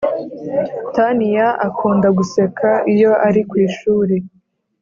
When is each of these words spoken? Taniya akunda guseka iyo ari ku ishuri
Taniya 0.95 1.47
akunda 1.67 2.07
guseka 2.17 2.69
iyo 2.93 3.11
ari 3.27 3.41
ku 3.49 3.55
ishuri 3.67 4.15